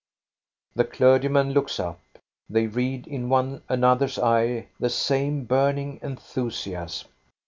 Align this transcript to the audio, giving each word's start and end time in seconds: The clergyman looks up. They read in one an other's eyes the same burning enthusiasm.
The 0.73 0.83
clergyman 0.83 1.51
looks 1.51 1.79
up. 1.79 1.99
They 2.49 2.65
read 2.65 3.05
in 3.05 3.29
one 3.29 3.61
an 3.69 3.83
other's 3.83 4.17
eyes 4.17 4.65
the 4.79 4.89
same 4.89 5.43
burning 5.43 5.99
enthusiasm. 6.01 7.07